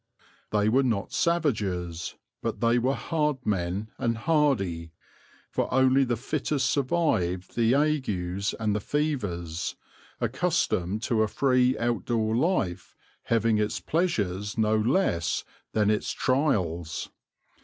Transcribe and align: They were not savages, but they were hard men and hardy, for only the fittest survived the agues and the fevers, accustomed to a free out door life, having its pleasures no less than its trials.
They 0.49 0.67
were 0.67 0.81
not 0.81 1.13
savages, 1.13 2.15
but 2.41 2.59
they 2.59 2.79
were 2.79 2.95
hard 2.95 3.45
men 3.45 3.91
and 3.99 4.17
hardy, 4.17 4.93
for 5.51 5.71
only 5.71 6.03
the 6.03 6.17
fittest 6.17 6.71
survived 6.71 7.55
the 7.55 7.75
agues 7.75 8.55
and 8.59 8.75
the 8.75 8.79
fevers, 8.79 9.75
accustomed 10.19 11.03
to 11.03 11.21
a 11.21 11.27
free 11.27 11.77
out 11.77 12.05
door 12.05 12.35
life, 12.35 12.95
having 13.25 13.59
its 13.59 13.79
pleasures 13.79 14.57
no 14.57 14.75
less 14.75 15.43
than 15.71 15.91
its 15.91 16.11
trials. 16.13 17.11